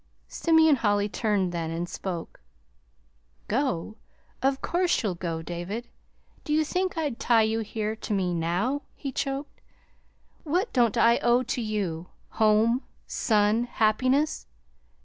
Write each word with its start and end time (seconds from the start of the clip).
Simeon 0.27 0.77
Holly 0.77 1.07
turned 1.07 1.51
then, 1.51 1.69
and 1.69 1.87
spoke. 1.87 2.41
"Go? 3.47 3.97
Of 4.41 4.59
course 4.59 5.03
you'll 5.03 5.13
go, 5.13 5.43
David. 5.43 5.89
Do 6.43 6.53
you 6.53 6.65
think 6.65 6.97
I'd 6.97 7.19
tie 7.19 7.43
you 7.43 7.59
here 7.59 7.95
to 7.95 8.11
me 8.11 8.33
NOW?" 8.33 8.81
he 8.95 9.11
choked. 9.11 9.61
"What 10.43 10.73
don't 10.73 10.97
I 10.97 11.19
owe 11.19 11.43
to 11.43 11.61
you 11.61 12.07
home, 12.29 12.81
son, 13.05 13.65
happiness! 13.65 14.47